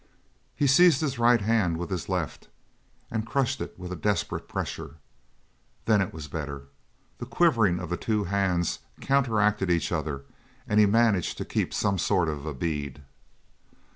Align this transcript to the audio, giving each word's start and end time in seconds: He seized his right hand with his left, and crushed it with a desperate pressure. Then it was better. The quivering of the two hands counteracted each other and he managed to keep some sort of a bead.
He 0.55 0.65
seized 0.65 1.01
his 1.01 1.19
right 1.19 1.41
hand 1.41 1.77
with 1.77 1.91
his 1.91 2.09
left, 2.09 2.47
and 3.11 3.23
crushed 3.23 3.61
it 3.61 3.77
with 3.77 3.91
a 3.91 3.95
desperate 3.95 4.47
pressure. 4.47 4.95
Then 5.85 6.01
it 6.01 6.11
was 6.11 6.27
better. 6.27 6.63
The 7.19 7.27
quivering 7.27 7.79
of 7.79 7.91
the 7.91 7.97
two 7.97 8.23
hands 8.23 8.79
counteracted 8.99 9.69
each 9.69 9.91
other 9.91 10.23
and 10.67 10.79
he 10.79 10.87
managed 10.87 11.37
to 11.37 11.45
keep 11.45 11.71
some 11.71 11.99
sort 11.99 12.29
of 12.29 12.47
a 12.47 12.53
bead. 12.55 13.03